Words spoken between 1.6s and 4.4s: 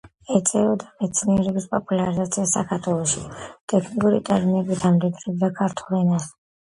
პოპულარიზაციას საქართველოში, ტექნიკური